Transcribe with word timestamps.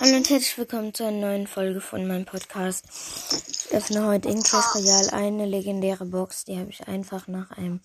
Hallo 0.00 0.14
und 0.14 0.30
herzlich 0.30 0.56
willkommen 0.56 0.94
zu 0.94 1.04
einer 1.04 1.26
neuen 1.26 1.48
Folge 1.48 1.80
von 1.80 2.06
meinem 2.06 2.24
Podcast. 2.24 2.84
Ich 3.50 3.72
öffne 3.72 4.06
heute 4.06 4.28
in 4.28 4.44
Clash 4.44 4.76
Royale 4.76 5.12
eine 5.12 5.44
legendäre 5.44 6.04
Box. 6.04 6.44
Die 6.44 6.56
habe 6.56 6.70
ich 6.70 6.86
einfach 6.86 7.26
nach 7.26 7.50
einem 7.50 7.80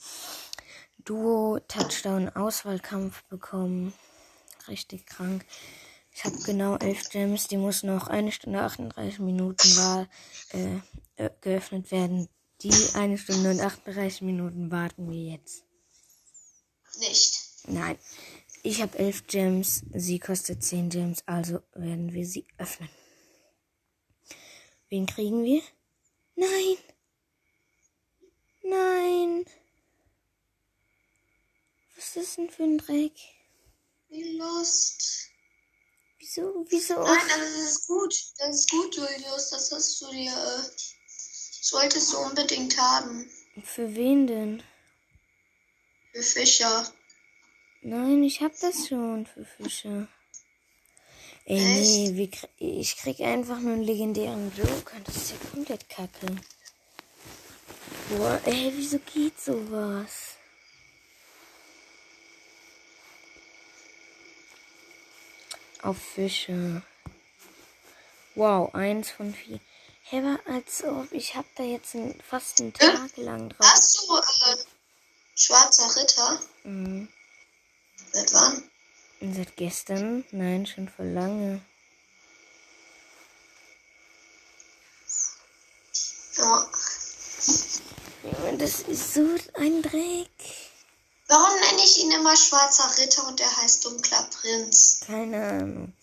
Duo-Touchdown-Auswahlkampf 1.05 3.23
bekommen. 3.23 3.95
Richtig 4.67 5.07
krank. 5.07 5.43
Ich 6.13 6.23
habe 6.23 6.37
genau 6.45 6.75
11 6.75 7.09
Gems. 7.09 7.47
Die 7.47 7.57
muss 7.57 7.81
noch 7.81 8.09
eine 8.09 8.31
Stunde 8.31 8.61
38 8.61 9.17
Minuten 9.17 9.75
war, 9.75 10.07
äh, 10.49 10.81
geöffnet 11.41 11.89
werden. 11.89 12.29
Die 12.61 12.75
eine 12.93 13.17
Stunde 13.17 13.49
und 13.49 13.59
38 13.59 14.21
Minuten 14.21 14.69
warten 14.69 15.09
wir 15.09 15.31
jetzt. 15.31 15.63
Nicht. 16.99 17.39
Nein. 17.65 17.97
Ich 18.65 18.81
habe 18.81 18.97
elf 18.97 19.27
Gems, 19.27 19.83
sie 19.93 20.19
kostet 20.19 20.63
zehn 20.63 20.89
Gems, 20.89 21.21
also 21.25 21.61
werden 21.73 22.13
wir 22.13 22.25
sie 22.25 22.45
öffnen. 22.57 22.89
Wen 24.87 25.05
kriegen 25.05 25.43
wir? 25.43 25.61
Nein! 26.35 26.77
Nein! 28.63 29.45
Was 31.95 32.05
ist 32.05 32.15
das 32.15 32.35
denn 32.35 32.49
für 32.49 32.63
ein 32.63 32.77
Dreck? 32.77 33.11
Wie 34.07 34.37
lost. 34.37 35.29
Wieso? 36.19 36.65
Wieso? 36.69 37.03
Nein, 37.03 37.27
das 37.27 37.71
ist 37.71 37.87
gut. 37.87 38.15
Das 38.37 38.59
ist 38.59 38.69
gut, 38.69 38.95
Julius. 38.95 39.49
Das 39.49 39.73
hast 39.73 40.01
du 40.01 40.09
dir. 40.11 40.31
Äh, 40.31 40.69
solltest 41.61 42.13
du 42.13 42.17
unbedingt 42.19 42.77
haben. 42.77 43.29
Für 43.63 43.93
wen 43.93 44.25
denn? 44.25 44.63
Für 46.13 46.23
Fischer. 46.23 46.93
Nein, 47.85 48.23
ich 48.23 48.41
hab 48.41 48.57
das 48.61 48.87
schon 48.87 49.25
für 49.25 49.43
Fische. 49.43 50.07
Ey, 51.45 51.59
nee, 51.59 52.11
wie, 52.13 52.31
ich 52.79 52.95
krieg 52.95 53.19
einfach 53.19 53.59
nur 53.59 53.73
einen 53.73 53.83
legendären 53.83 54.53
Joker. 54.55 54.97
Das 55.03 55.17
ist 55.17 55.31
ja 55.31 55.37
komplett 55.51 55.89
kacke. 55.89 56.27
Boah, 58.09 58.39
ey, 58.45 58.71
wieso 58.73 58.99
geht 58.99 59.37
sowas? 59.37 60.37
Auf 65.81 65.97
Fische. 65.97 66.81
Wow, 68.35 68.73
eins 68.73 69.11
von 69.11 69.33
vier. 69.33 69.59
Hä, 70.03 70.21
hey, 70.21 70.37
als 70.45 70.85
ob 70.85 71.11
ich 71.11 71.35
hab 71.35 71.45
da 71.55 71.63
jetzt 71.63 71.95
einen, 71.95 72.17
fast 72.21 72.61
einen 72.61 72.71
Tag 72.71 73.17
lang 73.17 73.49
drauf. 73.49 73.67
Hast 73.67 74.07
du 74.07 74.15
äh, 74.15 74.63
schwarzer 75.35 76.01
Ritter? 76.01 76.39
Mhm. 76.63 77.09
Seit 78.13 78.33
wann? 78.33 78.63
Seit 79.33 79.55
gestern? 79.57 80.23
Nein, 80.31 80.65
schon 80.65 80.87
vor 80.87 81.05
lange. 81.05 81.61
Ja. 86.37 86.69
Das 88.57 88.81
ist 88.81 89.13
so 89.13 89.21
ein 89.55 89.81
Dreck. 89.81 90.29
Warum 91.27 91.59
nenne 91.59 91.81
ich 91.83 91.99
ihn 91.99 92.11
immer 92.11 92.35
schwarzer 92.37 93.01
Ritter 93.01 93.27
und 93.27 93.39
er 93.39 93.57
heißt 93.57 93.83
dunkler 93.85 94.23
Prinz? 94.23 94.99
Keine 95.05 95.43
Ahnung. 95.43 95.93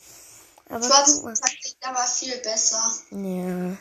Aber 0.68 0.84
Schwarzer 0.84 1.28
Ritter 1.28 1.48
klingt 1.60 1.84
aber 1.86 2.06
viel 2.06 2.36
besser. 2.38 2.92
Ja. 3.10 3.76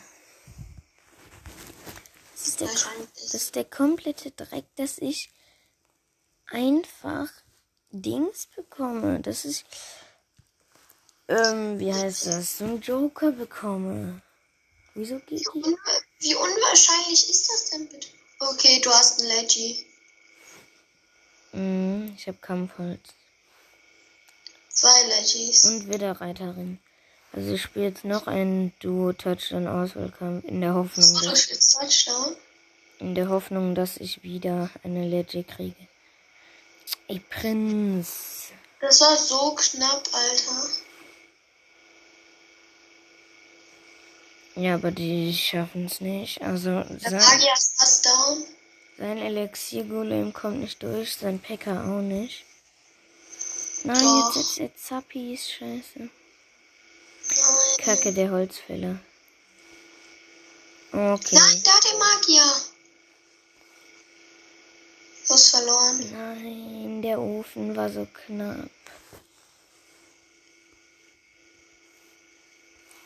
Das 2.32 2.48
ist, 2.48 2.60
der, 2.60 2.68
das 2.68 3.34
ist 3.34 3.54
der 3.54 3.64
komplette 3.64 4.30
Dreck, 4.30 4.64
dass 4.76 4.98
ich 4.98 5.32
einfach 6.46 7.28
Dings 7.90 8.46
bekomme. 8.54 9.20
Das 9.20 9.44
ist. 9.44 9.64
Ähm, 11.28 11.78
wie 11.78 11.92
heißt 11.92 12.26
das? 12.26 12.58
So 12.58 12.64
ein 12.64 12.80
Joker 12.80 13.32
bekomme. 13.32 14.20
Wieso 14.94 15.18
geht 15.20 15.40
wie, 15.40 15.48
un 15.48 15.76
wie 16.20 16.34
unwahrscheinlich 16.34 17.30
ist 17.30 17.48
das 17.48 17.70
denn 17.70 17.88
bitte? 17.88 18.08
Okay, 18.40 18.80
du 18.80 18.90
hast 18.90 19.20
ein 19.20 19.28
Leggy. 19.28 19.86
Mm, 21.52 22.14
ich 22.16 22.26
hab 22.26 22.42
Kampfholz. 22.42 23.00
Zwei 24.68 25.06
Leggies. 25.08 25.64
Und 25.66 25.88
Widerreiterin. 25.88 26.78
Also 27.32 27.52
ich 27.54 27.62
spiele 27.62 27.86
jetzt 27.86 28.04
noch 28.04 28.26
einen 28.26 28.72
Duo-Touchdown-Auswahlkampf 28.80 30.44
in 30.44 30.60
der 30.60 30.74
Hoffnung. 30.74 31.12
Du 31.12 31.36
spielst 31.36 31.78
Touchdown? 31.78 32.36
In 32.98 33.14
der 33.14 33.28
Hoffnung, 33.28 33.74
dass 33.74 33.96
ich 33.96 34.22
wieder 34.24 34.70
eine 34.82 35.06
Leggy 35.06 35.44
kriege. 35.44 35.76
Ey, 37.08 37.20
Prinz. 37.30 38.48
Das 38.80 39.00
war 39.00 39.16
so 39.16 39.54
knapp, 39.54 40.08
Alter. 40.12 40.68
Ja, 44.56 44.74
aber 44.74 44.90
die 44.90 45.34
schaffen 45.34 45.86
es 45.86 46.00
nicht. 46.00 46.42
Also 46.42 46.70
Der 46.70 47.12
Magier 47.12 47.52
ist 47.54 47.74
fast 47.78 48.06
down. 48.06 48.44
Sein 48.98 49.18
Elixier-Golem 49.18 50.32
kommt 50.32 50.60
nicht 50.60 50.82
durch, 50.82 51.16
sein 51.16 51.40
Packer 51.40 51.84
auch 51.84 52.02
nicht. 52.02 52.44
Nein, 53.84 53.98
Doch. 53.98 54.36
jetzt, 54.36 54.36
jetzt, 54.36 54.58
jetzt 54.58 54.86
Zappis, 54.86 55.50
scheiße. 55.50 55.98
Nein. 55.98 56.10
Kacke, 57.78 58.12
der 58.12 58.30
Holzfäller. 58.30 58.98
Okay. 60.92 61.36
Nein, 61.36 61.62
da 61.64 61.80
der 61.80 61.98
Magier. 61.98 62.69
Hast 65.40 65.56
verloren. 65.56 65.98
Nein, 66.12 67.00
der 67.00 67.18
Ofen 67.18 67.74
war 67.74 67.88
so 67.88 68.06
knapp. 68.26 68.68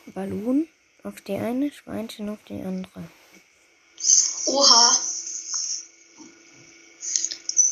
Ballon 0.07 0.69
auf 1.05 1.21
die 1.21 1.35
eine, 1.35 1.71
Schweinchen 1.71 2.29
auf 2.29 2.41
die 2.49 2.61
andere. 2.61 3.05
Oha. 4.47 4.97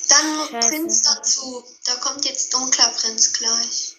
Dann 0.09 0.49
Scheiße. 0.49 0.69
Prinz 0.69 1.03
dazu. 1.03 1.65
Da 1.85 1.97
kommt 1.97 2.25
jetzt 2.25 2.55
dunkler 2.55 2.89
Prinz 2.91 3.33
gleich. 3.33 3.97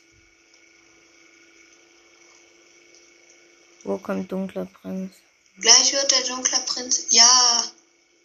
Wo 3.83 3.97
kommt 3.97 4.31
dunkler 4.31 4.65
Prinz? 4.65 5.11
Gleich 5.59 5.91
wird 5.91 6.09
der 6.09 6.23
dunkler 6.23 6.61
Prinz. 6.61 7.07
Ja. 7.09 7.63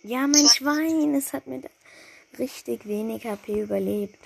Ja, 0.05 0.29
mein 0.29 0.49
Schwein, 0.49 1.17
es 1.17 1.33
hat 1.33 1.49
mit 1.49 1.69
richtig 2.39 2.87
wenig 2.87 3.25
HP 3.25 3.63
überlebt. 3.63 4.19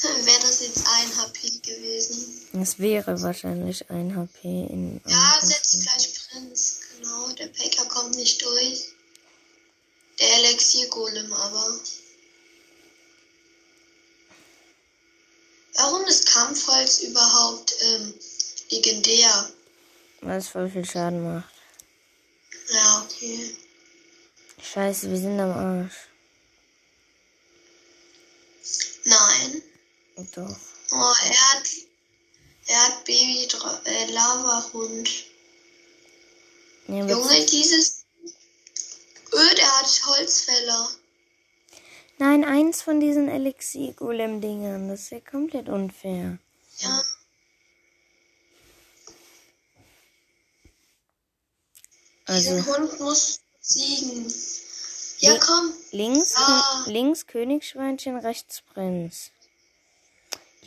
Wäre 0.00 0.40
das 0.40 0.60
jetzt 0.60 0.86
ein 0.86 1.16
HP 1.16 1.50
gewesen. 1.60 2.62
Es 2.62 2.78
wäre 2.78 3.20
wahrscheinlich 3.20 3.90
ein 3.90 4.14
HP 4.14 4.66
in. 4.70 5.00
Ja, 5.06 5.38
setzt 5.42 5.72
Kampf. 5.72 5.84
gleich 5.84 6.14
Prinz. 6.30 6.80
Genau, 6.96 7.28
der 7.32 7.48
Packer 7.48 7.84
kommt 7.86 8.14
nicht 8.14 8.40
durch. 8.44 8.92
Der 10.20 10.32
Elixier-Golem 10.34 11.32
aber. 11.32 11.80
Warum 15.74 16.04
ist 16.06 16.32
Kampfholz 16.32 17.00
überhaupt 17.00 17.74
ähm, 17.80 18.14
legendär? 18.70 19.50
Weil 20.20 20.38
es 20.38 20.48
voll 20.48 20.70
viel 20.70 20.84
Schaden 20.84 21.22
macht. 21.22 21.52
Ja, 22.72 23.04
okay. 23.04 23.56
Scheiße, 24.60 25.10
wir 25.10 25.18
sind 25.18 25.40
am 25.40 25.50
Arsch. 25.50 25.94
Nein. 29.04 29.62
Doch. 30.34 30.56
Oh, 30.90 31.14
er 31.24 31.52
hat, 31.52 31.68
er 32.66 32.82
hat 32.86 33.04
Baby 33.04 33.46
Dra- 33.48 33.80
äh, 33.86 34.10
Lava-Hund. 34.10 35.08
Ja, 36.88 37.06
Junge, 37.06 37.46
dieses. 37.46 38.04
Öh, 39.32 39.54
der 39.54 39.78
hat 39.78 40.02
Holzfäller. 40.06 40.90
Nein, 42.18 42.44
eins 42.44 42.82
von 42.82 42.98
diesen 42.98 43.28
Elixier-Golem-Dingern. 43.28 44.88
Das 44.88 45.02
ist 45.02 45.10
ja 45.10 45.20
komplett 45.20 45.68
unfair. 45.68 46.38
Ja. 46.78 47.02
Also, 52.26 52.50
Diesen 52.56 52.66
Hund 52.66 53.00
muss 53.00 53.40
siegen. 53.60 54.32
Ja, 55.20 55.36
komm. 55.38 55.72
links, 55.90 56.34
Ja. 56.34 56.84
links 56.86 57.26
Königsschweinchen, 57.26 58.18
rechts 58.18 58.62
Prinz. 58.72 59.30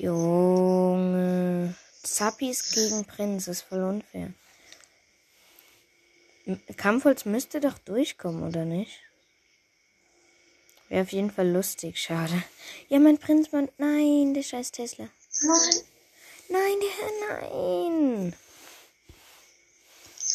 Junge. 0.02 1.76
Zappis 2.02 2.72
gegen 2.72 3.06
Prinz, 3.06 3.46
das 3.46 3.58
ist 3.58 3.64
voll 3.64 3.84
unfair. 3.84 4.34
Kampfholz 6.76 7.26
müsste 7.26 7.60
doch 7.60 7.78
durchkommen, 7.78 8.42
oder 8.42 8.66
nicht? 8.66 9.00
Wäre 10.90 11.04
auf 11.04 11.12
jeden 11.12 11.30
Fall 11.30 11.52
lustig, 11.52 12.02
schade. 12.02 12.44
Ja, 12.90 12.98
mein 13.00 13.20
Prinz, 13.20 13.52
mein. 13.52 13.70
Nein, 13.78 14.34
der 14.34 14.42
scheiß 14.42 14.72
Tesla. 14.72 15.08
Nein, 15.44 15.86
Nein, 16.50 16.78
der. 16.82 17.50
Nein. 17.52 18.36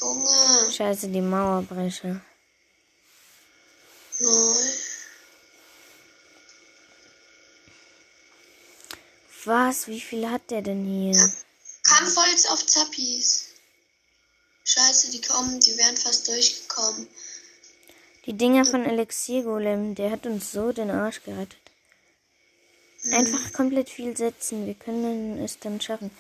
Junge. 0.01 0.73
Scheiße, 0.73 1.09
die 1.09 1.21
Mauerbrecher. 1.21 2.21
Nein. 4.21 4.86
Was? 9.47 9.87
Wie 9.87 10.01
viel 10.01 10.29
hat 10.29 10.51
der 10.51 10.63
denn 10.63 10.85
hier? 10.85 11.33
Kampfholz 11.85 12.47
auf 12.47 12.67
Zappis. 12.67 13.45
Scheiße, 14.65 15.13
die 15.13 15.21
kommen, 15.21 15.61
die 15.61 15.77
wären 15.77 15.97
fast 15.97 16.27
durchgekommen. 16.27 17.09
Die 18.27 18.33
Dinger 18.33 18.65
von 18.65 18.85
Elixiergolem, 18.85 19.95
der 19.95 20.11
hat 20.11 20.27
uns 20.27 20.51
so 20.51 20.73
den 20.73 20.91
Arsch 20.91 21.23
gerettet. 21.23 21.61
Einfach 23.13 23.53
komplett 23.53 23.89
viel 23.89 24.17
setzen. 24.17 24.67
Wir 24.67 24.75
können 24.75 25.39
es 25.39 25.61
dann 25.61 25.81
schaffen. 25.81 26.11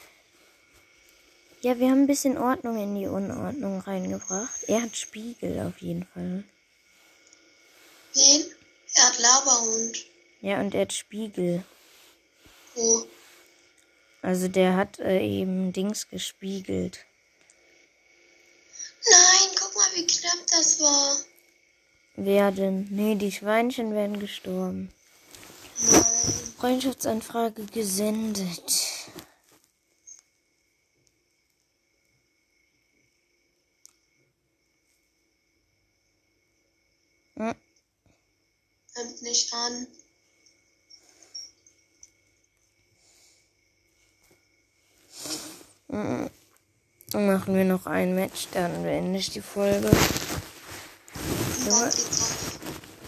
Ja, 1.62 1.80
wir 1.80 1.90
haben 1.90 2.02
ein 2.02 2.06
bisschen 2.06 2.38
Ordnung 2.38 2.80
in 2.80 2.94
die 2.94 3.08
Unordnung 3.08 3.80
reingebracht. 3.80 4.62
Er 4.68 4.82
hat 4.82 4.96
Spiegel 4.96 5.58
auf 5.66 5.82
jeden 5.82 6.06
Fall. 6.06 6.44
Wen? 8.14 8.46
Er 8.94 9.02
hat 9.02 9.18
Lavahund. 9.18 10.06
Ja, 10.42 10.60
und 10.60 10.74
er 10.76 10.82
hat 10.82 10.92
Spiegel. 10.92 11.64
Wo? 12.76 13.04
Also 14.26 14.48
der 14.48 14.74
hat 14.74 14.98
äh, 14.98 15.20
eben 15.24 15.72
Dings 15.72 16.08
gespiegelt. 16.08 17.06
Nein, 19.08 19.50
guck 19.56 19.72
mal, 19.76 19.88
wie 19.94 20.04
knapp 20.04 20.44
das 20.50 20.80
war. 20.80 21.16
Werden. 22.16 22.88
Nee, 22.90 23.14
die 23.14 23.30
Schweinchen 23.30 23.94
werden 23.94 24.18
gestorben. 24.18 24.92
Nein. 25.78 26.02
Freundschaftsanfrage 26.58 27.66
gesendet. 27.66 28.72
Hm, 37.36 37.54
Nimmt 38.96 39.22
nicht 39.22 39.54
an. 39.54 39.86
hm. 45.16 45.46
Dann 45.46 45.75
machen 45.88 47.54
wir 47.54 47.64
noch 47.64 47.86
ein 47.86 48.14
Match, 48.14 48.48
dann 48.52 48.82
beende 48.82 49.18
ich 49.18 49.30
die 49.30 49.40
Folge. 49.40 49.90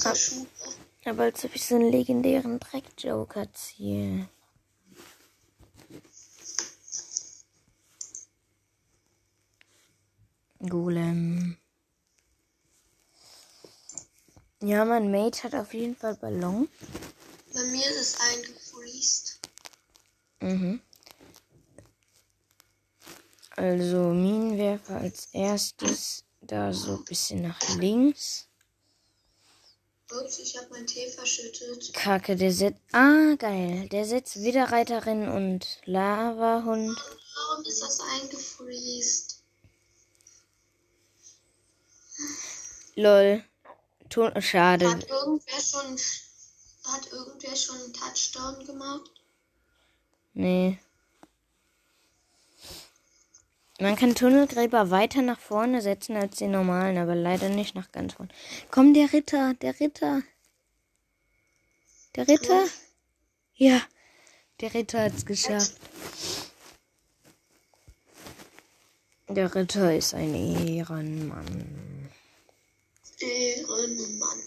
Ah. 0.04 0.14
Schule. 0.14 0.46
Aber 1.04 1.22
als 1.24 1.44
ob 1.44 1.54
ich 1.54 1.64
so 1.64 1.76
einen 1.76 1.90
legendären 1.90 2.60
Dreck-Joker 2.60 3.52
ziehe. 3.52 4.28
Golem. 10.60 11.56
Ja, 14.60 14.84
mein 14.84 15.10
Mate 15.10 15.44
hat 15.44 15.54
auf 15.54 15.72
jeden 15.72 15.96
Fall 15.96 16.16
Ballon. 16.16 16.68
Bei 17.54 17.62
mir 17.62 17.86
ist 17.86 18.00
es 18.00 18.16
eingefriest. 18.20 19.38
Mhm. 20.40 20.80
Also 23.58 24.10
Minenwerfer 24.14 24.98
als 24.98 25.26
erstes. 25.32 26.22
Da 26.40 26.72
so 26.72 26.92
ein 26.98 27.04
bisschen 27.04 27.42
nach 27.42 27.60
links. 27.76 28.46
Ups, 30.12 30.38
ich 30.38 30.56
habe 30.56 30.70
meinen 30.70 30.86
Tee 30.86 31.10
verschüttet. 31.10 31.92
Kacke, 31.92 32.36
der 32.36 32.52
setzt. 32.52 32.80
Ah, 32.92 33.34
geil. 33.36 33.88
Der 33.88 34.04
setzt 34.04 34.40
Widerreiterin 34.40 35.28
und 35.28 35.66
Lavahund. 35.86 36.96
Warum 36.96 37.64
ist 37.64 37.82
das 37.82 37.98
eingefriest? 38.00 39.42
Lol. 42.94 43.44
Tu- 44.08 44.40
Schade. 44.40 44.88
Hat 44.88 45.08
irgendwer 45.08 45.60
schon 45.60 45.98
hat 46.84 47.12
irgendwer 47.12 47.56
schon 47.56 47.76
einen 47.76 47.92
Touchdown 47.92 48.64
gemacht? 48.64 49.10
Nee. 50.32 50.78
Man 53.80 53.94
kann 53.94 54.16
Tunnelgräber 54.16 54.90
weiter 54.90 55.22
nach 55.22 55.38
vorne 55.38 55.80
setzen 55.82 56.16
als 56.16 56.36
die 56.36 56.48
normalen, 56.48 56.98
aber 56.98 57.14
leider 57.14 57.48
nicht 57.48 57.76
nach 57.76 57.92
ganz 57.92 58.14
vorne. 58.14 58.32
Komm, 58.72 58.92
der 58.92 59.12
Ritter, 59.12 59.54
der 59.54 59.78
Ritter. 59.78 60.22
Der 62.16 62.26
Ritter? 62.26 62.66
Ja, 63.54 63.80
der 64.60 64.74
Ritter 64.74 65.02
hat's 65.04 65.24
geschafft. 65.24 65.76
Der 69.28 69.54
Ritter 69.54 69.96
ist 69.96 70.14
ein 70.14 70.34
Ehrenmann. 70.34 72.08
Ehrenmann. 73.20 74.38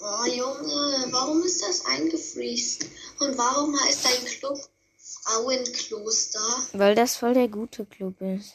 Oh 0.00 0.26
Junge, 0.26 1.06
warum 1.10 1.42
ist 1.42 1.62
das 1.62 1.86
eingefriest? 1.86 2.86
Und 3.20 3.36
warum 3.36 3.78
heißt 3.80 4.04
dein 4.04 4.24
Club 4.24 4.58
Frauenkloster? 4.98 6.68
Weil 6.72 6.94
das 6.94 7.16
voll 7.16 7.34
der 7.34 7.48
gute 7.48 7.84
Club 7.84 8.20
ist. 8.20 8.54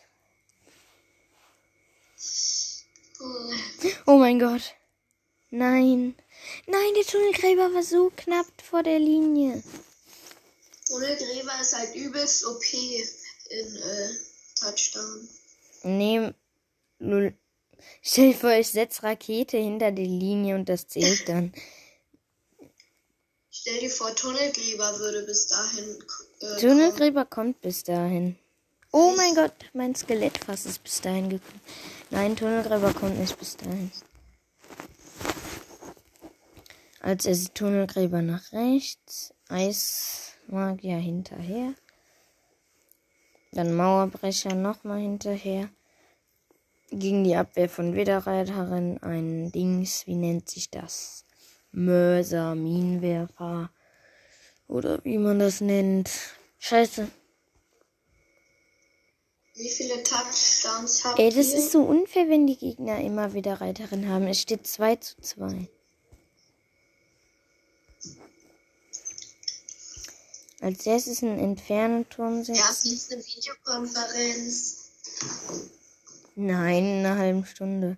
Oh, 4.05 4.17
mein 4.17 4.39
Gott. 4.39 4.75
Nein. 5.49 6.15
Nein, 6.67 6.93
der 6.95 7.05
Tunnelgräber 7.05 7.73
war 7.73 7.83
so 7.83 8.11
knapp 8.15 8.47
vor 8.61 8.83
der 8.83 8.99
Linie. 8.99 9.63
Tunnelgräber 10.87 11.53
ist 11.61 11.77
halt 11.77 11.95
übelst 11.95 12.45
OP 12.45 12.73
in 12.73 13.75
äh, 13.75 14.09
Touchdown. 14.59 15.29
Nee. 15.83 16.33
Stell 18.01 18.31
dir 18.31 18.37
vor, 18.37 18.51
ich 18.51 18.69
setz 18.69 19.03
Rakete 19.03 19.57
hinter 19.57 19.91
die 19.91 20.05
Linie 20.05 20.55
und 20.55 20.69
das 20.69 20.87
zählt 20.87 21.27
dann. 21.27 21.53
Stell 23.65 23.79
dir 23.79 23.89
vor, 23.89 24.13
Tunnelgräber 24.13 24.99
würde 24.99 25.23
bis 25.23 25.47
dahin 25.47 25.85
äh, 25.85 25.99
kommen. 25.99 26.59
Tunnelgräber 26.59 27.23
kommt 27.23 27.61
bis 27.61 27.81
dahin. 27.83 28.37
Oh 28.91 29.13
mein 29.15 29.35
Gott, 29.35 29.53
mein 29.71 29.95
Skelettfass 29.95 30.65
ist 30.65 30.83
bis 30.83 30.99
dahin 30.99 31.29
gekommen. 31.29 31.61
Nein, 32.09 32.35
Tunnelgräber 32.35 32.93
kommt 32.93 33.17
nicht 33.17 33.39
bis 33.39 33.55
dahin. 33.55 33.89
Als 36.99 37.25
er 37.25 37.35
sieht 37.35 37.55
Tunnelgräber 37.55 38.21
nach 38.21 38.51
rechts, 38.51 39.33
Eismagier 39.47 40.97
hinterher. 40.97 41.73
Dann 43.53 43.73
Mauerbrecher 43.75 44.55
nochmal 44.55 44.99
hinterher. 44.99 45.69
Gegen 46.89 47.23
die 47.23 47.37
Abwehr 47.37 47.69
von 47.69 47.95
Widerreiterin 47.95 49.01
ein 49.01 49.53
Dings, 49.53 50.05
wie 50.05 50.15
nennt 50.15 50.49
sich 50.49 50.69
das? 50.69 51.23
Mörser, 51.73 52.55
Minenwerfer. 52.55 53.69
Oder 54.67 55.03
wie 55.03 55.17
man 55.17 55.39
das 55.39 55.59
nennt. 55.59 56.09
Scheiße. 56.59 57.09
Wie 59.55 59.69
viele 59.69 60.01
Touchdowns 60.03 61.03
habt 61.03 61.19
Ey, 61.19 61.29
das 61.29 61.49
ihr? 61.49 61.57
ist 61.57 61.71
so 61.71 61.83
unfair, 61.83 62.27
wenn 62.29 62.47
die 62.47 62.57
Gegner 62.57 62.99
immer 63.01 63.33
wieder 63.33 63.59
Reiterin 63.61 64.07
haben. 64.09 64.27
Es 64.27 64.39
steht 64.41 64.65
2 64.65 64.95
zu 64.95 65.15
2. 65.21 65.67
Als 70.61 70.85
erstes 70.85 71.21
einen 71.23 71.39
Entfernenturm 71.39 72.37
Ja, 72.43 72.43
setzen. 72.45 72.63
es 72.63 72.85
ist 72.85 73.13
eine 73.13 73.23
Videokonferenz. 73.23 74.77
Nein, 76.35 76.83
in 76.85 77.05
einer 77.05 77.17
halben 77.17 77.45
Stunde. 77.45 77.97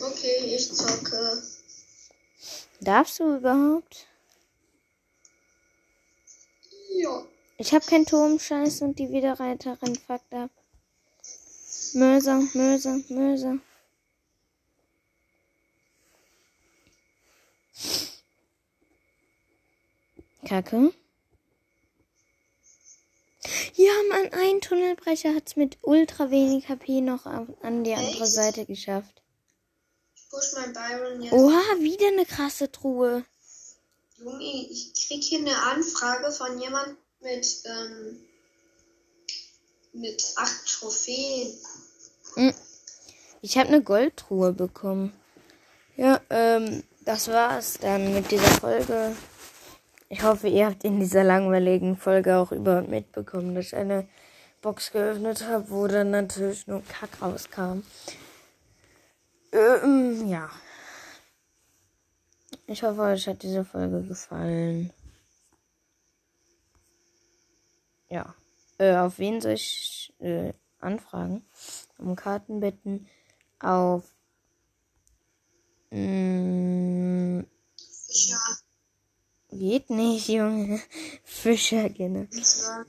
Okay, 0.00 0.39
ich 0.54 0.72
zocke. 0.72 1.42
Darfst 2.80 3.18
du 3.20 3.36
überhaupt? 3.36 4.06
Ja. 6.96 7.24
Ich 7.58 7.74
habe 7.74 7.84
keinen 7.84 8.06
Turmscheiß 8.06 8.82
und 8.82 8.98
die 8.98 9.10
Widerreiterin 9.10 9.96
fuckt 9.96 10.32
ab. 10.32 10.50
Mörser, 11.94 12.40
Mörser, 12.54 13.00
Mörser. 13.08 13.58
Kacke. 20.46 20.92
Ja, 23.74 23.92
Mann, 24.08 24.28
ein 24.32 24.60
Tunnelbrecher 24.60 25.34
hat's 25.34 25.56
mit 25.56 25.78
ultra 25.82 26.30
wenig 26.30 26.68
HP 26.68 27.00
noch 27.00 27.26
an 27.26 27.84
die 27.84 27.94
andere? 27.94 28.26
Seite 28.26 28.66
geschafft. 28.66 29.19
Push 30.30 30.52
mein 30.54 30.72
Byron 30.72 31.22
jetzt. 31.22 31.32
Oha, 31.32 31.80
wieder 31.80 32.06
eine 32.06 32.24
krasse 32.24 32.70
Truhe. 32.70 33.24
Junge, 34.16 34.44
ich 34.44 34.92
krieg 34.94 35.24
hier 35.24 35.40
eine 35.40 35.56
Anfrage 35.62 36.30
von 36.30 36.60
jemand 36.60 36.96
mit, 37.20 37.46
ähm, 37.64 38.20
mit 39.92 40.24
acht 40.36 40.66
Trophäen. 40.66 41.52
Ich 43.42 43.58
habe 43.58 43.68
eine 43.68 43.82
Goldtruhe 43.82 44.52
bekommen. 44.52 45.12
Ja, 45.96 46.20
ähm, 46.30 46.84
das 47.04 47.28
war's 47.28 47.78
dann 47.80 48.14
mit 48.14 48.30
dieser 48.30 48.44
Folge. 48.44 49.16
Ich 50.08 50.22
hoffe, 50.22 50.48
ihr 50.48 50.66
habt 50.66 50.84
in 50.84 51.00
dieser 51.00 51.24
langweiligen 51.24 51.96
Folge 51.96 52.36
auch 52.36 52.52
überhaupt 52.52 52.88
mitbekommen, 52.88 53.54
dass 53.54 53.66
ich 53.66 53.76
eine 53.76 54.08
Box 54.60 54.92
geöffnet 54.92 55.44
habe, 55.46 55.70
wo 55.70 55.86
dann 55.86 56.10
natürlich 56.10 56.66
nur 56.66 56.82
Kack 56.84 57.22
rauskam. 57.22 57.82
Ähm, 59.52 60.28
ja. 60.28 60.48
Ich 62.66 62.82
hoffe, 62.82 63.00
euch 63.02 63.26
hat 63.26 63.42
diese 63.42 63.64
Folge 63.64 64.02
gefallen. 64.02 64.92
Ja. 68.08 68.34
Äh, 68.78 68.96
auf 68.96 69.18
wen 69.18 69.40
soll 69.40 69.52
ich 69.52 70.14
äh, 70.20 70.52
anfragen? 70.80 71.44
Um 71.98 72.16
Karten 72.16 72.60
bitten. 72.60 73.08
Auf. 73.58 74.04
Mh, 75.90 77.44
Fischer. 78.06 78.40
geht 79.50 79.90
nicht, 79.90 80.28
Junge. 80.28 80.80
Fischer, 81.24 81.90
genau. 81.90 82.26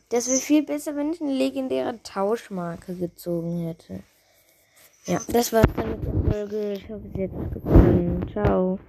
Das 0.09 0.27
wäre 0.27 0.39
viel 0.39 0.63
besser, 0.63 0.95
wenn 0.95 1.13
ich 1.13 1.21
eine 1.21 1.33
legendäre 1.33 2.01
Tauschmarke 2.03 2.95
gezogen 2.95 3.65
hätte. 3.65 4.03
Ja, 5.05 5.19
das 5.29 5.51
war's 5.53 5.65
dann 5.75 5.89
mit 5.91 6.03
der 6.03 6.13
Folge. 6.31 6.73
Ich 6.73 6.89
hoffe, 6.89 7.07
es 7.13 7.21
hat 7.21 7.33
euch 7.33 7.51
gefallen. 7.53 8.29
Ciao. 8.31 8.81